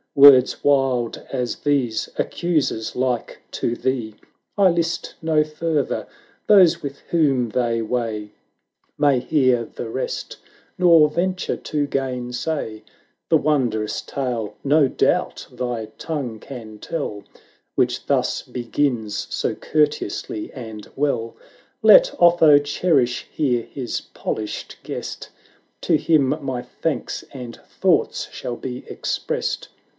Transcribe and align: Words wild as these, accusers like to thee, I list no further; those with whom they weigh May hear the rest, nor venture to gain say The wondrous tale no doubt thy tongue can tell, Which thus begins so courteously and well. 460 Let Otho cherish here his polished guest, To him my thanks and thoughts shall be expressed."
Words 0.15 0.61
wild 0.63 1.25
as 1.31 1.57
these, 1.57 2.09
accusers 2.17 2.95
like 2.95 3.41
to 3.51 3.75
thee, 3.75 4.15
I 4.57 4.69
list 4.69 5.13
no 5.21 5.43
further; 5.43 6.05
those 6.47 6.81
with 6.83 6.99
whom 7.11 7.49
they 7.49 7.81
weigh 7.81 8.31
May 8.97 9.19
hear 9.19 9.63
the 9.63 9.89
rest, 9.89 10.37
nor 10.77 11.07
venture 11.07 11.55
to 11.55 11.85
gain 11.87 12.33
say 12.33 12.83
The 13.29 13.37
wondrous 13.37 14.01
tale 14.01 14.55
no 14.63 14.87
doubt 14.87 15.47
thy 15.51 15.85
tongue 15.97 16.39
can 16.39 16.79
tell, 16.79 17.23
Which 17.75 18.05
thus 18.07 18.41
begins 18.41 19.27
so 19.33 19.53
courteously 19.55 20.51
and 20.51 20.89
well. 20.95 21.35
460 21.83 21.87
Let 22.17 22.21
Otho 22.21 22.57
cherish 22.57 23.27
here 23.31 23.63
his 23.63 24.01
polished 24.13 24.77
guest, 24.83 25.29
To 25.81 25.95
him 25.95 26.29
my 26.43 26.63
thanks 26.63 27.23
and 27.33 27.57
thoughts 27.79 28.29
shall 28.31 28.55
be 28.57 28.83
expressed." 28.87 29.69